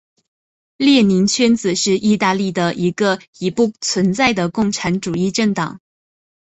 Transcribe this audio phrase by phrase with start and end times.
[0.77, 5.79] 列宁圈子是意大利的一个已不存在的共产主义政党。